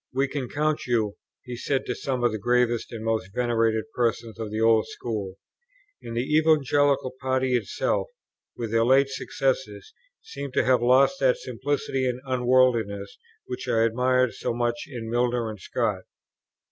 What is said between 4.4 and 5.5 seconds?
the old school.